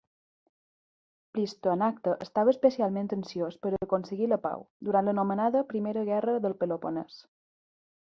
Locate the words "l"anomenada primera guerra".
5.15-6.39